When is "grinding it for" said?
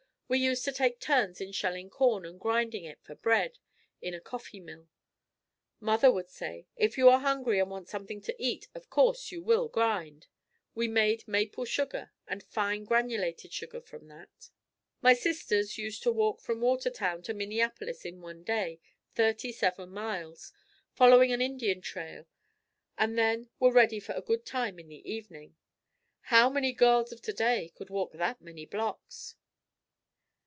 2.39-3.15